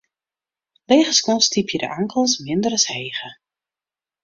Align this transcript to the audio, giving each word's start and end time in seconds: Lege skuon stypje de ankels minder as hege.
Lege 0.89 1.13
skuon 1.17 1.41
stypje 1.47 1.77
de 1.83 1.89
ankels 1.99 2.33
minder 2.45 2.73
as 2.79 2.87
hege. 2.93 3.29